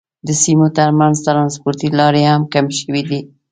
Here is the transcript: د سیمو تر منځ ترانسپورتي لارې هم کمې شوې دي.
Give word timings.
د 0.27 0.29
سیمو 0.43 0.67
تر 0.77 0.89
منځ 0.99 1.15
ترانسپورتي 1.27 1.87
لارې 1.99 2.21
هم 2.31 2.41
کمې 2.53 2.73
شوې 2.79 3.01
دي. 3.09 3.19